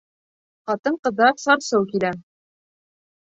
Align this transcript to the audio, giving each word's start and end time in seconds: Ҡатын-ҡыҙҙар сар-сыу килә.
Ҡатын-ҡыҙҙар 0.69 1.37
сар-сыу 1.43 1.85
килә. 1.91 2.11